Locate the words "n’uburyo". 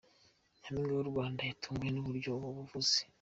1.91-2.29